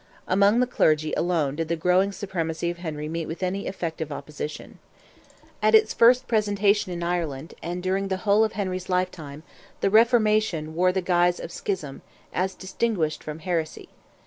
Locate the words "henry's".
8.53-8.89